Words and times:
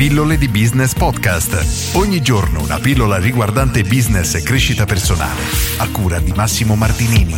Pillole 0.00 0.38
di 0.38 0.48
Business 0.48 0.94
Podcast. 0.94 1.94
Ogni 1.94 2.22
giorno 2.22 2.62
una 2.62 2.78
pillola 2.78 3.18
riguardante 3.18 3.82
business 3.82 4.34
e 4.34 4.42
crescita 4.42 4.86
personale. 4.86 5.42
A 5.76 5.90
cura 5.90 6.18
di 6.20 6.32
Massimo 6.32 6.74
Martinini. 6.74 7.34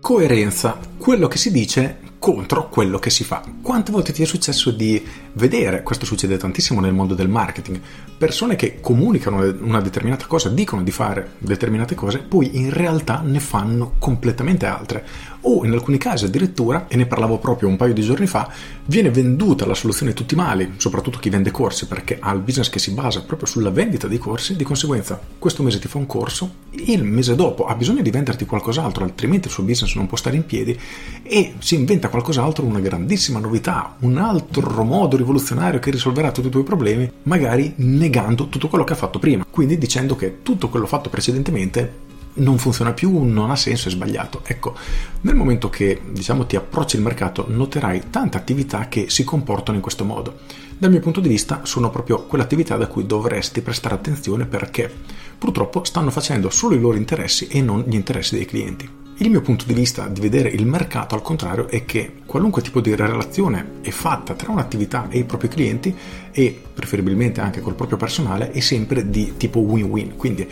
Coerenza, 0.00 0.76
quello 0.98 1.28
che 1.28 1.38
si 1.38 1.52
dice 1.52 2.00
contro 2.18 2.68
quello 2.68 2.98
che 2.98 3.10
si 3.10 3.22
fa. 3.22 3.42
Quante 3.62 3.90
volte 3.92 4.12
ti 4.12 4.22
è 4.22 4.26
successo 4.26 4.70
di 4.70 5.04
vedere, 5.34 5.82
questo 5.82 6.04
succede 6.04 6.36
tantissimo 6.36 6.80
nel 6.80 6.92
mondo 6.92 7.14
del 7.14 7.28
marketing, 7.28 7.80
persone 8.18 8.54
che 8.54 8.80
comunicano 8.80 9.38
una 9.60 9.80
determinata 9.80 10.26
cosa, 10.26 10.48
dicono 10.48 10.82
di 10.82 10.90
fare 10.90 11.32
determinate 11.38 11.96
cose, 11.96 12.18
poi 12.18 12.56
in 12.58 12.70
realtà 12.70 13.22
ne 13.24 13.40
fanno 13.40 13.94
completamente 13.98 14.66
altre. 14.66 15.04
O 15.42 15.64
in 15.64 15.72
alcuni 15.72 15.98
casi 15.98 16.26
addirittura, 16.26 16.86
e 16.88 16.96
ne 16.96 17.06
parlavo 17.06 17.38
proprio 17.38 17.68
un 17.68 17.76
paio 17.76 17.92
di 17.92 18.02
giorni 18.02 18.26
fa, 18.26 18.48
viene 18.86 19.10
venduta 19.10 19.66
la 19.66 19.74
soluzione 19.74 20.12
tutti 20.12 20.36
mali, 20.36 20.74
soprattutto 20.76 21.18
chi 21.18 21.30
vende 21.30 21.50
corsi, 21.50 21.86
perché 21.86 22.18
ha 22.20 22.32
il 22.32 22.40
business 22.40 22.68
che 22.68 22.78
si 22.78 22.92
basa 22.92 23.22
proprio 23.22 23.48
sulla 23.48 23.70
vendita 23.70 24.06
dei 24.06 24.18
corsi, 24.18 24.54
di 24.54 24.64
conseguenza 24.64 25.20
questo 25.38 25.62
mese 25.62 25.80
ti 25.80 25.88
fa 25.88 25.98
un 25.98 26.06
corso, 26.06 26.54
il 26.70 27.02
mese 27.02 27.34
dopo 27.34 27.66
ha 27.66 27.74
bisogno 27.74 28.02
di 28.02 28.10
venderti 28.10 28.46
qualcos'altro, 28.46 29.04
altrimenti 29.04 29.48
il 29.48 29.52
suo 29.52 29.64
business 29.64 29.94
non 29.96 30.06
può 30.06 30.16
stare 30.16 30.36
in 30.36 30.46
piedi, 30.46 30.78
e 31.22 31.54
si 31.58 31.74
inventa 31.74 32.08
qualcos'altro, 32.08 32.64
una 32.64 32.80
grandissima 32.80 33.40
novità, 33.40 33.96
un 34.00 34.18
altro 34.18 34.84
modo 34.84 35.16
rivoluzionario 35.16 35.80
che 35.80 35.90
risolverà 35.90 36.30
tutti 36.30 36.46
i 36.46 36.50
tuoi 36.50 36.62
problemi, 36.62 37.10
magari 37.24 37.72
negando 37.76 38.48
tutto 38.48 38.68
quello 38.68 38.84
che 38.84 38.92
ha 38.92 38.96
fatto 38.96 39.18
prima, 39.18 39.44
quindi 39.48 39.76
dicendo 39.76 40.14
che 40.14 40.42
tutto 40.42 40.68
quello 40.68 40.86
fatto 40.86 41.10
precedentemente 41.10 42.10
non 42.34 42.58
funziona 42.58 42.92
più, 42.92 43.22
non 43.22 43.50
ha 43.50 43.56
senso, 43.56 43.88
è 43.88 43.90
sbagliato. 43.90 44.42
Ecco, 44.44 44.74
nel 45.22 45.34
momento 45.34 45.68
che 45.68 46.00
diciamo 46.10 46.46
ti 46.46 46.56
approcci 46.56 46.96
il 46.96 47.02
mercato, 47.02 47.46
noterai 47.48 48.04
tante 48.10 48.36
attività 48.36 48.88
che 48.88 49.10
si 49.10 49.24
comportano 49.24 49.76
in 49.76 49.82
questo 49.82 50.04
modo. 50.04 50.38
Dal 50.78 50.90
mio 50.90 51.00
punto 51.00 51.20
di 51.20 51.28
vista 51.28 51.60
sono 51.64 51.90
proprio 51.90 52.24
quelle 52.24 52.44
attività 52.44 52.76
da 52.76 52.88
cui 52.88 53.06
dovresti 53.06 53.60
prestare 53.60 53.94
attenzione 53.94 54.46
perché 54.46 54.92
purtroppo 55.38 55.84
stanno 55.84 56.10
facendo 56.10 56.50
solo 56.50 56.74
i 56.74 56.80
loro 56.80 56.96
interessi 56.96 57.46
e 57.48 57.60
non 57.60 57.84
gli 57.86 57.94
interessi 57.94 58.36
dei 58.36 58.46
clienti. 58.46 59.00
Il 59.18 59.30
mio 59.30 59.42
punto 59.42 59.66
di 59.66 59.74
vista 59.74 60.08
di 60.08 60.20
vedere 60.20 60.48
il 60.48 60.66
mercato 60.66 61.14
al 61.14 61.22
contrario 61.22 61.68
è 61.68 61.84
che 61.84 62.14
qualunque 62.26 62.62
tipo 62.62 62.80
di 62.80 62.96
relazione 62.96 63.74
è 63.82 63.90
fatta 63.90 64.34
tra 64.34 64.50
un'attività 64.50 65.06
e 65.10 65.18
i 65.18 65.24
propri 65.24 65.48
clienti 65.48 65.94
e 66.32 66.60
preferibilmente 66.74 67.40
anche 67.40 67.60
col 67.60 67.74
proprio 67.74 67.98
personale 67.98 68.50
è 68.50 68.60
sempre 68.60 69.08
di 69.08 69.34
tipo 69.36 69.60
win-win. 69.60 70.16
Quindi 70.16 70.48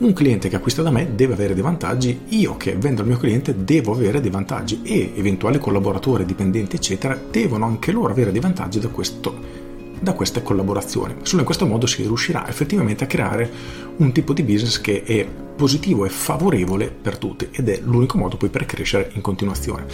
un 0.00 0.12
cliente 0.14 0.48
che 0.48 0.56
acquista 0.56 0.82
da 0.82 0.90
me 0.90 1.14
deve 1.14 1.34
avere 1.34 1.52
dei 1.52 1.62
vantaggi, 1.62 2.22
io 2.28 2.56
che 2.56 2.74
vendo 2.76 3.02
al 3.02 3.06
mio 3.06 3.18
cliente 3.18 3.64
devo 3.64 3.92
avere 3.92 4.20
dei 4.20 4.30
vantaggi 4.30 4.80
e 4.82 5.12
eventuali 5.14 5.58
collaboratori, 5.58 6.24
dipendenti 6.24 6.76
eccetera 6.76 7.18
devono 7.30 7.66
anche 7.66 7.92
loro 7.92 8.10
avere 8.10 8.32
dei 8.32 8.40
vantaggi 8.40 8.78
da 8.78 8.88
questo 8.88 9.68
da 10.00 10.14
queste 10.14 10.42
collaborazioni. 10.42 11.16
Solo 11.22 11.40
in 11.40 11.44
questo 11.44 11.66
modo 11.66 11.86
si 11.86 12.00
riuscirà 12.00 12.48
effettivamente 12.48 13.04
a 13.04 13.06
creare 13.06 13.50
un 13.96 14.12
tipo 14.12 14.32
di 14.32 14.42
business 14.42 14.80
che 14.80 15.02
è 15.02 15.26
positivo 15.26 16.06
e 16.06 16.08
favorevole 16.08 16.90
per 16.90 17.18
tutti 17.18 17.48
ed 17.50 17.68
è 17.68 17.80
l'unico 17.84 18.16
modo 18.16 18.38
poi 18.38 18.48
per 18.48 18.64
crescere 18.64 19.10
in 19.12 19.20
continuazione. 19.20 19.84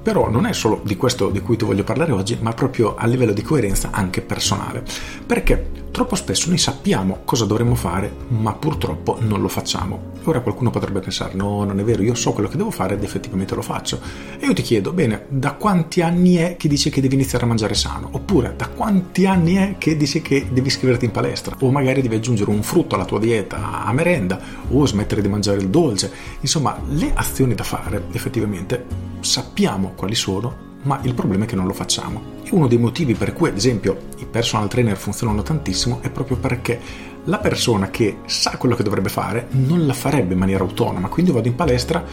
Però 0.00 0.30
non 0.30 0.46
è 0.46 0.52
solo 0.52 0.80
di 0.84 0.94
questo 0.94 1.30
di 1.30 1.40
cui 1.40 1.56
ti 1.56 1.64
voglio 1.64 1.82
parlare 1.82 2.12
oggi, 2.12 2.38
ma 2.40 2.52
proprio 2.52 2.94
a 2.94 3.08
livello 3.08 3.32
di 3.32 3.42
coerenza 3.42 3.88
anche 3.90 4.20
personale. 4.20 4.84
Perché 5.26 5.75
troppo 5.96 6.14
spesso 6.14 6.50
noi 6.50 6.58
sappiamo 6.58 7.20
cosa 7.24 7.46
dovremmo 7.46 7.74
fare, 7.74 8.14
ma 8.28 8.52
purtroppo 8.52 9.16
non 9.18 9.40
lo 9.40 9.48
facciamo. 9.48 10.12
Ora 10.24 10.42
qualcuno 10.42 10.68
potrebbe 10.68 11.00
pensare, 11.00 11.32
no, 11.32 11.64
non 11.64 11.80
è 11.80 11.84
vero, 11.84 12.02
io 12.02 12.14
so 12.14 12.32
quello 12.32 12.50
che 12.50 12.58
devo 12.58 12.70
fare 12.70 12.96
ed 12.96 13.02
effettivamente 13.02 13.54
lo 13.54 13.62
faccio. 13.62 13.98
E 14.38 14.44
io 14.44 14.52
ti 14.52 14.60
chiedo, 14.60 14.92
bene, 14.92 15.24
da 15.28 15.54
quanti 15.54 16.02
anni 16.02 16.34
è 16.34 16.56
che 16.58 16.68
dici 16.68 16.90
che 16.90 17.00
devi 17.00 17.14
iniziare 17.14 17.44
a 17.44 17.46
mangiare 17.46 17.72
sano? 17.72 18.10
Oppure 18.12 18.52
da 18.54 18.68
quanti 18.68 19.24
anni 19.24 19.54
è 19.54 19.76
che 19.78 19.96
dici 19.96 20.20
che 20.20 20.46
devi 20.52 20.66
iscriverti 20.66 21.06
in 21.06 21.12
palestra? 21.12 21.56
O 21.60 21.70
magari 21.70 22.02
devi 22.02 22.16
aggiungere 22.16 22.50
un 22.50 22.62
frutto 22.62 22.94
alla 22.94 23.06
tua 23.06 23.18
dieta 23.18 23.82
a 23.82 23.90
merenda? 23.94 24.38
O 24.68 24.84
smettere 24.84 25.22
di 25.22 25.28
mangiare 25.28 25.56
il 25.56 25.70
dolce? 25.70 26.12
Insomma, 26.40 26.78
le 26.88 27.10
azioni 27.14 27.54
da 27.54 27.64
fare 27.64 28.02
effettivamente 28.12 28.84
sappiamo 29.20 29.94
quali 29.96 30.14
sono, 30.14 30.75
ma 30.86 31.00
il 31.02 31.14
problema 31.14 31.44
è 31.44 31.46
che 31.46 31.56
non 31.56 31.66
lo 31.66 31.72
facciamo. 31.72 32.34
E 32.44 32.48
uno 32.52 32.68
dei 32.68 32.78
motivi 32.78 33.14
per 33.14 33.32
cui, 33.32 33.48
ad 33.48 33.56
esempio, 33.56 33.98
i 34.18 34.24
personal 34.24 34.68
trainer 34.68 34.96
funzionano 34.96 35.42
tantissimo 35.42 35.98
è 36.00 36.10
proprio 36.10 36.36
perché 36.36 36.80
la 37.24 37.38
persona 37.38 37.90
che 37.90 38.18
sa 38.26 38.56
quello 38.56 38.76
che 38.76 38.84
dovrebbe 38.84 39.08
fare 39.08 39.48
non 39.50 39.84
la 39.84 39.92
farebbe 39.92 40.34
in 40.34 40.38
maniera 40.38 40.62
autonoma. 40.62 41.08
Quindi 41.08 41.32
vado 41.32 41.48
in 41.48 41.56
palestra 41.56 42.04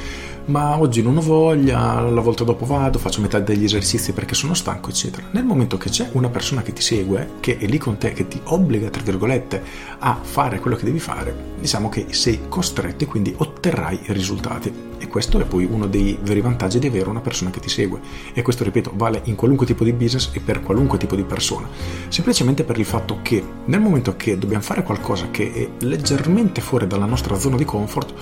ma 0.46 0.78
oggi 0.78 1.02
non 1.02 1.16
ho 1.16 1.22
voglia, 1.22 2.02
la 2.02 2.20
volta 2.20 2.44
dopo 2.44 2.66
vado, 2.66 3.00
faccio 3.00 3.22
metà 3.22 3.40
degli 3.40 3.64
esercizi 3.64 4.12
perché 4.12 4.36
sono 4.36 4.54
stanco, 4.54 4.90
eccetera. 4.90 5.28
Nel 5.32 5.46
momento 5.46 5.78
che 5.78 5.90
c'è 5.90 6.10
una 6.14 6.30
persona 6.30 6.62
che 6.62 6.74
ti 6.74 6.82
segue, 6.82 7.36
che 7.40 7.58
è 7.58 7.66
lì 7.66 7.78
con 7.78 7.98
te, 7.98 8.12
che 8.12 8.28
ti 8.28 8.42
obbliga, 8.46 8.90
tra 8.90 9.02
virgolette, 9.02 9.64
a 10.00 10.18
fare 10.22 10.60
quello 10.60 10.76
che 10.76 10.84
devi 10.84 11.00
fare, 11.00 11.34
diciamo 11.60 11.88
che 11.88 12.08
sei 12.10 12.42
costretto 12.50 13.06
e 13.06 13.08
quindi 13.08 13.34
otterrai 13.38 14.00
i 14.08 14.14
risultati. 14.14 14.92
E 15.04 15.10
questo 15.10 15.38
è 15.38 15.44
poi 15.44 15.66
uno 15.70 15.86
dei 15.86 16.18
veri 16.22 16.40
vantaggi 16.40 16.80
di 16.80 16.88
avere 16.88 17.10
una 17.10 17.20
persona 17.20 17.50
che 17.50 17.60
ti 17.60 17.68
segue. 17.68 18.00
E 18.32 18.42
questo, 18.42 18.64
ripeto, 18.64 18.94
vale 18.96 19.20
in 19.26 19.36
qualunque 19.36 19.66
tipo 19.66 19.84
di 19.84 19.92
business 19.92 20.30
e 20.32 20.40
per 20.40 20.62
qualunque 20.62 20.98
tipo 20.98 21.18
di 21.18 21.24
persona. 21.24 21.68
Semplicemente 22.08 22.64
per 22.64 22.80
il 22.80 22.86
fatto 22.86 23.20
che 23.22 23.44
nel 23.66 23.82
momento 23.82 24.16
che 24.16 24.38
dobbiamo 24.38 24.64
fare 24.64 24.82
qualcosa 24.82 25.30
che 25.30 25.52
è 25.52 25.84
leggermente 25.84 26.62
fuori 26.62 26.88
dalla 26.88 27.04
nostra 27.04 27.38
zona 27.38 27.58
di 27.58 27.66
comfort, 27.66 28.14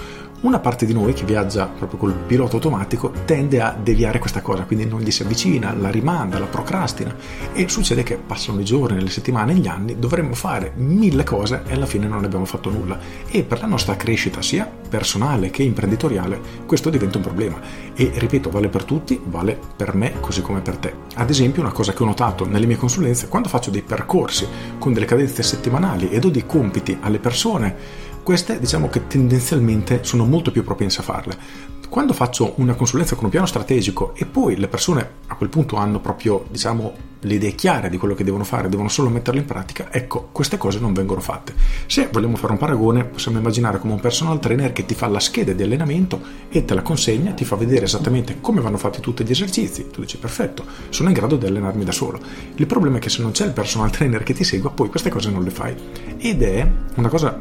una 0.41 0.57
parte 0.57 0.87
di 0.87 0.93
noi 0.93 1.13
che 1.13 1.23
viaggia 1.23 1.67
proprio 1.67 1.99
col 1.99 2.13
pilota 2.13 2.55
automatico 2.55 3.13
tende 3.25 3.61
a 3.61 3.77
deviare 3.79 4.17
questa 4.17 4.41
cosa, 4.41 4.63
quindi 4.63 4.87
non 4.87 5.01
gli 5.01 5.11
si 5.11 5.21
avvicina, 5.21 5.75
la 5.75 5.91
rimanda, 5.91 6.39
la 6.39 6.47
procrastina 6.47 7.15
e 7.53 7.69
succede 7.69 8.01
che 8.01 8.15
passano 8.17 8.59
i 8.59 8.63
giorni, 8.63 8.99
le 8.99 9.09
settimane, 9.11 9.53
gli 9.53 9.67
anni, 9.67 9.99
dovremmo 9.99 10.33
fare 10.33 10.71
mille 10.77 11.23
cose 11.23 11.61
e 11.67 11.73
alla 11.73 11.85
fine 11.85 12.07
non 12.07 12.23
abbiamo 12.23 12.45
fatto 12.45 12.71
nulla 12.71 12.97
e 13.27 13.43
per 13.43 13.59
la 13.59 13.67
nostra 13.67 13.95
crescita 13.95 14.41
sia 14.41 14.80
personale 14.91 15.49
che 15.51 15.63
imprenditoriale 15.63 16.41
questo 16.65 16.89
diventa 16.89 17.17
un 17.17 17.23
problema 17.23 17.59
e 17.95 18.11
ripeto 18.13 18.49
vale 18.49 18.67
per 18.67 18.83
tutti, 18.83 19.19
vale 19.23 19.57
per 19.73 19.95
me 19.95 20.19
così 20.19 20.41
come 20.41 20.59
per 20.59 20.75
te. 20.75 20.93
Ad 21.15 21.29
esempio 21.29 21.61
una 21.61 21.71
cosa 21.71 21.93
che 21.93 22.03
ho 22.03 22.05
notato 22.05 22.45
nelle 22.45 22.65
mie 22.65 22.75
consulenze 22.75 23.29
quando 23.29 23.47
faccio 23.47 23.71
dei 23.71 23.83
percorsi 23.83 24.45
con 24.77 24.91
delle 24.91 25.05
cadenze 25.05 25.43
settimanali 25.43 26.09
e 26.09 26.19
do 26.19 26.29
dei 26.29 26.45
compiti 26.45 26.97
alle 26.99 27.19
persone 27.19 28.09
queste 28.21 28.59
diciamo 28.59 28.89
che 28.89 29.07
tendenzialmente 29.07 30.03
sono 30.03 30.25
molto 30.25 30.51
più 30.51 30.63
propense 30.63 30.99
a 30.99 31.03
farle. 31.03 31.37
Quando 31.87 32.11
faccio 32.11 32.53
una 32.57 32.75
consulenza 32.75 33.15
con 33.15 33.25
un 33.25 33.31
piano 33.31 33.45
strategico 33.45 34.13
e 34.15 34.25
poi 34.25 34.57
le 34.57 34.67
persone 34.67 35.09
a 35.27 35.35
quel 35.35 35.49
punto 35.49 35.77
hanno 35.77 35.99
proprio, 35.99 36.45
diciamo, 36.49 37.10
le 37.21 37.33
idee 37.35 37.53
chiare 37.53 37.89
di 37.89 37.97
quello 37.97 38.15
che 38.15 38.23
devono 38.23 38.43
fare, 38.43 38.69
devono 38.69 38.89
solo 38.89 39.09
metterle 39.09 39.41
in 39.41 39.45
pratica, 39.45 39.87
ecco, 39.91 40.29
queste 40.31 40.57
cose 40.57 40.79
non 40.79 40.93
vengono 40.93 41.21
fatte. 41.21 41.53
Se 41.85 42.09
vogliamo 42.11 42.35
fare 42.35 42.53
un 42.53 42.57
paragone, 42.57 43.05
possiamo 43.05 43.37
immaginare 43.37 43.79
come 43.79 43.93
un 43.93 43.99
personal 43.99 44.39
trainer 44.39 44.73
che 44.73 44.85
ti 44.85 44.95
fa 44.95 45.07
la 45.07 45.19
scheda 45.19 45.53
di 45.53 45.63
allenamento 45.63 46.21
e 46.49 46.65
te 46.65 46.73
la 46.73 46.81
consegna, 46.81 47.33
ti 47.33 47.45
fa 47.45 47.55
vedere 47.55 47.85
esattamente 47.85 48.39
come 48.41 48.61
vanno 48.61 48.77
fatti 48.77 49.01
tutti 49.01 49.23
gli 49.23 49.31
esercizi. 49.31 49.89
Tu 49.89 50.01
dici, 50.01 50.17
perfetto, 50.17 50.65
sono 50.89 51.09
in 51.09 51.15
grado 51.15 51.35
di 51.35 51.45
allenarmi 51.45 51.83
da 51.83 51.91
solo. 51.91 52.19
Il 52.55 52.65
problema 52.65 52.97
è 52.97 52.99
che 52.99 53.09
se 53.09 53.21
non 53.21 53.31
c'è 53.31 53.45
il 53.45 53.53
personal 53.53 53.89
trainer 53.91 54.23
che 54.23 54.33
ti 54.33 54.43
segua, 54.43 54.71
poi 54.71 54.89
queste 54.89 55.09
cose 55.09 55.29
non 55.29 55.43
le 55.43 55.51
fai. 55.51 55.75
Ed 56.17 56.41
è 56.41 56.67
una 56.95 57.09
cosa 57.09 57.39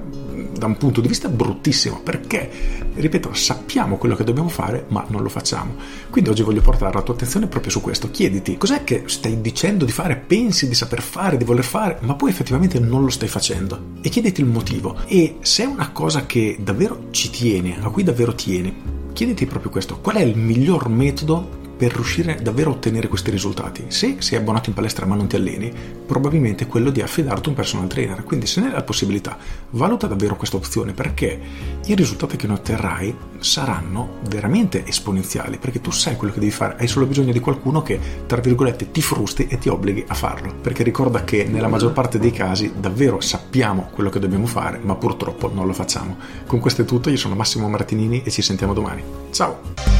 da 0.61 0.67
un 0.67 0.77
punto 0.77 1.01
di 1.01 1.09
vista 1.09 1.29
bruttissimo 1.29 2.01
perché, 2.05 2.51
ripeto, 2.95 3.33
sappiamo 3.33 3.97
quello 3.97 4.15
che 4.15 4.25
dobbiamo 4.25 4.51
fare 4.51 4.85
ma 4.89 5.05
non 5.09 5.23
lo 5.23 5.31
facciamo. 5.31 5.75
Quindi 6.11 6.29
oggi 6.29 6.43
voglio 6.43 6.61
portare 6.61 6.93
la 6.93 7.01
tua 7.01 7.15
attenzione 7.15 7.47
proprio 7.47 7.73
su 7.73 7.81
questo. 7.81 8.11
Chiediti 8.11 8.59
cos'è 8.59 8.85
che 8.85 9.05
stai 9.07 9.41
dicendo 9.41 9.87
di 9.87 9.91
fare, 9.91 10.17
pensi 10.17 10.69
di 10.69 10.75
saper 10.75 11.01
fare, 11.01 11.39
di 11.39 11.45
voler 11.45 11.65
fare, 11.65 11.97
ma 12.03 12.15
poi 12.15 12.29
effettivamente 12.29 12.79
non 12.79 13.03
lo 13.03 13.09
stai 13.09 13.29
facendo. 13.29 13.95
E 14.03 14.11
chiediti 14.11 14.43
il 14.43 14.47
motivo. 14.47 14.97
E 15.07 15.39
se 15.41 15.63
è 15.63 15.67
una 15.67 15.91
cosa 15.93 16.27
che 16.27 16.59
davvero 16.61 17.07
ci 17.11 17.31
tiene, 17.31 17.79
a 17.81 17.89
cui 17.89 18.03
davvero 18.03 18.35
tieni, 18.35 18.75
chiediti 19.15 19.47
proprio 19.47 19.71
questo. 19.71 19.99
Qual 19.99 20.17
è 20.17 20.21
il 20.21 20.37
miglior 20.37 20.91
metodo 20.91 21.60
per 21.81 21.95
riuscire 21.95 22.39
davvero 22.43 22.73
a 22.73 22.75
ottenere 22.75 23.09
questi 23.09 23.31
risultati. 23.31 23.87
Se 23.89 24.17
sei 24.19 24.37
abbonato 24.37 24.69
in 24.69 24.75
palestra 24.75 25.07
ma 25.07 25.15
non 25.15 25.29
ti 25.29 25.37
alleni, 25.37 25.73
probabilmente 26.05 26.65
è 26.65 26.67
quello 26.67 26.91
di 26.91 27.01
affidarti 27.01 27.47
a 27.47 27.49
un 27.49 27.55
personal 27.55 27.89
trainer. 27.89 28.23
Quindi 28.23 28.45
se 28.45 28.61
ne 28.61 28.67
hai 28.67 28.73
la 28.75 28.83
possibilità, 28.83 29.39
valuta 29.71 30.07
davvero 30.07 30.37
questa 30.37 30.59
opzione 30.59 30.93
perché 30.93 31.41
i 31.87 31.95
risultati 31.95 32.37
che 32.37 32.47
ne 32.47 32.53
otterrai 32.53 33.17
saranno 33.39 34.19
veramente 34.29 34.87
esponenziali 34.87 35.57
perché 35.57 35.81
tu 35.81 35.91
sai 35.91 36.17
quello 36.17 36.35
che 36.35 36.41
devi 36.41 36.53
fare, 36.53 36.77
hai 36.79 36.87
solo 36.87 37.07
bisogno 37.07 37.33
di 37.33 37.41
qualcuno 37.41 37.83
che, 37.83 37.99
tra 38.27 38.43
virgolette, 38.43 38.91
ti 38.91 39.01
frusti 39.01 39.47
e 39.47 39.57
ti 39.57 39.71
obblighi 39.71 40.05
a 40.07 40.15
farlo. 40.15 40.57
Perché 40.61 40.83
ricorda 40.83 41.25
che 41.25 41.45
nella 41.45 41.69
maggior 41.69 41.95
parte 41.95 42.19
dei 42.19 42.31
casi 42.31 42.75
davvero 42.77 43.23
sappiamo 43.23 43.89
quello 43.91 44.11
che 44.11 44.19
dobbiamo 44.19 44.45
fare, 44.45 44.79
ma 44.83 44.97
purtroppo 44.97 45.51
non 45.51 45.67
lo 45.67 45.73
facciamo. 45.73 46.19
Con 46.47 46.59
questo 46.59 46.83
è 46.83 46.85
tutto, 46.85 47.09
io 47.09 47.17
sono 47.17 47.35
Massimo 47.35 47.71
Martinini 47.71 48.21
e 48.23 48.31
ci 48.31 48.43
sentiamo 48.43 48.75
domani. 48.75 49.03
Ciao! 49.31 50.00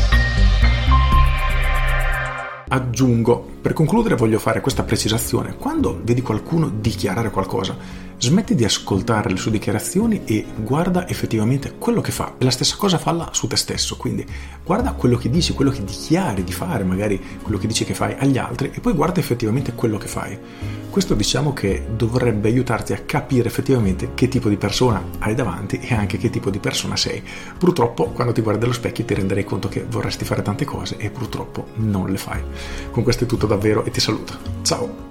Aggiungo, 2.73 3.45
per 3.61 3.73
concludere 3.73 4.15
voglio 4.15 4.39
fare 4.39 4.61
questa 4.61 4.85
precisazione, 4.85 5.57
quando 5.57 6.01
vedi 6.05 6.23
qualcuno 6.23 6.71
dichiarare 6.71 7.31
qualcosa, 7.31 7.77
smetti 8.21 8.55
di 8.55 8.65
ascoltare 8.65 9.31
le 9.31 9.37
sue 9.37 9.51
dichiarazioni 9.51 10.23
e 10.25 10.45
guarda 10.57 11.09
effettivamente 11.09 11.75
quello 11.79 12.01
che 12.01 12.13
fa. 12.13 12.35
E 12.39 12.45
la 12.45 12.51
stessa 12.51 12.77
cosa 12.77 12.99
falla 12.99 13.31
su 13.33 13.47
te 13.47 13.57
stesso, 13.57 13.97
quindi 13.97 14.27
guarda 14.65 14.93
quello 14.93 15.17
che 15.17 15.31
dici, 15.31 15.55
quello 15.55 15.71
che 15.71 15.83
dichiari 15.83 16.45
di 16.45 16.53
fare, 16.53 16.85
magari 16.85 17.21
quello 17.43 17.59
che 17.59 17.67
dici 17.67 17.85
che 17.85 17.95
fai 17.95 18.15
agli 18.19 18.39
altri 18.39 18.71
e 18.75 18.81
poi 18.81 18.93
guarda 18.93 19.21
effettivamente 19.21 19.73
quello 19.75 19.97
che 19.99 20.07
fai. 20.07 20.39
Questo 20.91 21.15
diciamo 21.15 21.53
che 21.53 21.87
dovrebbe 21.95 22.49
aiutarti 22.49 22.93
a 22.93 22.99
capire 22.99 23.49
effettivamente 23.49 24.11
che 24.15 24.27
tipo 24.27 24.49
di 24.49 24.57
persona 24.57 25.03
hai 25.21 25.37
davanti 25.37 25.79
e 25.79 25.95
anche 25.95 26.19
che 26.19 26.31
tipo 26.31 26.51
di 26.51 26.59
persona 26.59 26.97
sei. 26.97 27.23
Purtroppo 27.57 28.07
quando 28.07 28.33
ti 28.33 28.41
guardi 28.41 28.65
allo 28.65 28.73
specchio 28.73 29.05
ti 29.05 29.15
renderai 29.15 29.45
conto 29.45 29.69
che 29.69 29.87
vorresti 29.89 30.25
fare 30.25 30.43
tante 30.43 30.65
cose 30.65 30.97
e 30.99 31.11
purtroppo 31.11 31.69
non 31.77 32.11
le 32.11 32.19
fai. 32.19 32.43
Con 32.91 33.05
questo 33.05 33.25
è 33.25 33.27
tutto 33.27 33.47
davvero 33.47 33.85
e 33.85 33.91
ti 33.91 34.01
saluto. 34.01 34.37
Ciao! 34.63 35.10